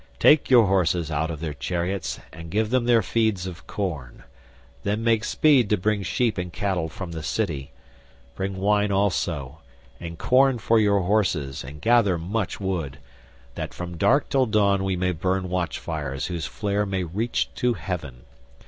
[0.17, 4.23] Take your horses out of their chariots and give them their feeds of corn;
[4.81, 7.71] then make speed to bring sheep and cattle from the city;
[8.33, 9.59] bring wine also
[9.99, 12.97] and corn for your horses and gather much wood,
[13.53, 18.23] that from dark till dawn we may burn watchfires whose flare may reach to heaven.